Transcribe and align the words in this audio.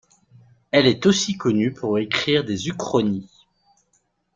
Elle 0.71 0.87
est 0.87 1.05
aussi 1.05 1.37
connue 1.37 1.71
pour 1.73 1.99
écrire 1.99 2.43
des 2.43 2.67
uchronies. 2.69 3.29